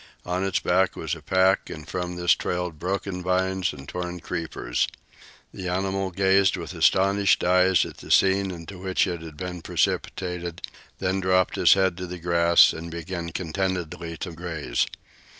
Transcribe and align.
On 0.25 0.43
its 0.43 0.57
back 0.59 0.95
was 0.95 1.13
a 1.13 1.21
pack, 1.21 1.69
and 1.69 1.87
from 1.87 2.15
this 2.15 2.31
trailed 2.31 2.79
broken 2.79 3.21
vines 3.21 3.71
and 3.71 3.87
torn 3.87 4.19
creepers. 4.19 4.87
The 5.53 5.67
animal 5.67 6.09
gazed 6.09 6.57
with 6.57 6.73
astonished 6.73 7.43
eyes 7.43 7.85
at 7.85 7.97
the 7.97 8.09
scene 8.09 8.49
into 8.49 8.79
which 8.79 9.05
it 9.05 9.21
had 9.21 9.37
been 9.37 9.61
precipitated, 9.61 10.63
then 10.97 11.19
dropped 11.19 11.55
its 11.55 11.75
head 11.75 11.97
to 11.97 12.07
the 12.07 12.17
grass 12.17 12.73
and 12.73 12.89
began 12.89 13.29
contentedly 13.29 14.17
to 14.17 14.31
graze. 14.31 14.87